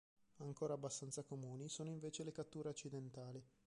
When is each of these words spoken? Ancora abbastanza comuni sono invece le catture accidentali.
Ancora 0.37 0.73
abbastanza 0.73 1.21
comuni 1.21 1.69
sono 1.69 1.89
invece 1.91 2.23
le 2.23 2.31
catture 2.31 2.69
accidentali. 2.69 3.39